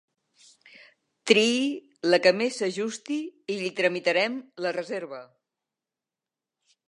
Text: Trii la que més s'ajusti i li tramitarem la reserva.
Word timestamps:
Trii 1.31 1.65
la 2.13 2.19
que 2.23 2.31
més 2.39 2.57
s'ajusti 2.61 3.19
i 3.55 3.59
li 3.61 3.69
tramitarem 3.81 4.41
la 4.67 4.71
reserva. 4.81 5.23